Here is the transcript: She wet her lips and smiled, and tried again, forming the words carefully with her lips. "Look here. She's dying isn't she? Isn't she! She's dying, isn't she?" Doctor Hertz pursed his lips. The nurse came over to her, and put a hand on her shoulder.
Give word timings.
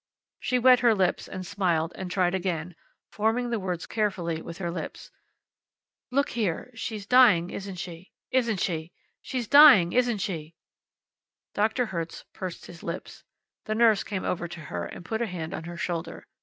She 0.39 0.57
wet 0.57 0.79
her 0.79 0.95
lips 0.95 1.27
and 1.27 1.45
smiled, 1.45 1.91
and 1.95 2.09
tried 2.09 2.33
again, 2.33 2.73
forming 3.11 3.51
the 3.51 3.59
words 3.59 3.85
carefully 3.85 4.41
with 4.41 4.57
her 4.57 4.71
lips. 4.71 5.11
"Look 6.09 6.29
here. 6.29 6.71
She's 6.73 7.05
dying 7.05 7.51
isn't 7.51 7.75
she? 7.75 8.11
Isn't 8.31 8.59
she! 8.59 8.93
She's 9.21 9.47
dying, 9.47 9.93
isn't 9.93 10.17
she?" 10.17 10.55
Doctor 11.53 11.85
Hertz 11.85 12.25
pursed 12.33 12.65
his 12.65 12.81
lips. 12.81 13.23
The 13.65 13.75
nurse 13.75 14.03
came 14.03 14.23
over 14.25 14.47
to 14.47 14.59
her, 14.61 14.85
and 14.87 15.05
put 15.05 15.21
a 15.21 15.27
hand 15.27 15.53
on 15.53 15.65
her 15.65 15.77
shoulder. 15.77 16.25